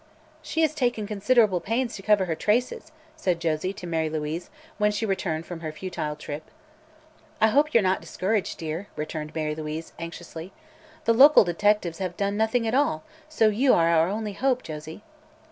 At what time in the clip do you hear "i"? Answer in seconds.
7.39-7.49